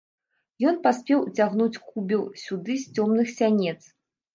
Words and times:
Ён 0.69 0.79
паспеў 0.87 1.21
уцягнуць 1.27 1.81
кубел 1.93 2.27
сюды 2.49 2.83
з 2.87 2.99
цёмных 2.99 3.27
сянец. 3.39 3.81